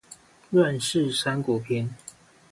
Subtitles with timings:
[0.51, 1.93] 亂世三國篇